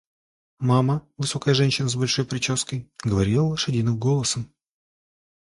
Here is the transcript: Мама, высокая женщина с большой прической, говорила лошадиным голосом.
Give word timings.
Мама, 0.57 1.07
высокая 1.19 1.53
женщина 1.53 1.87
с 1.87 1.95
большой 1.95 2.25
прической, 2.25 2.89
говорила 3.03 3.43
лошадиным 3.43 3.99
голосом. 3.99 4.51